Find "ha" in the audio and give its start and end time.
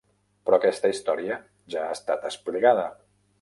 1.91-1.99